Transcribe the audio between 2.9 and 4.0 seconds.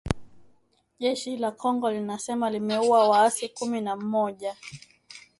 waasi kumi na